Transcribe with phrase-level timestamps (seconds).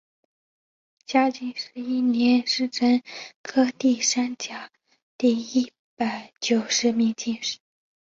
[1.05, 3.03] 嘉靖十一年壬辰
[3.43, 4.71] 科第三甲
[5.15, 7.59] 第一百九十名进士。